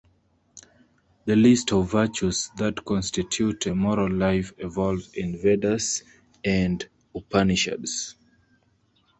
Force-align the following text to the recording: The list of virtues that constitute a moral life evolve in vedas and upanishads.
The 1.25 1.35
list 1.35 1.71
of 1.71 1.91
virtues 1.91 2.49
that 2.57 2.83
constitute 2.85 3.67
a 3.67 3.75
moral 3.75 4.11
life 4.11 4.51
evolve 4.57 5.07
in 5.13 5.37
vedas 5.39 6.01
and 6.43 6.89
upanishads. 7.13 8.15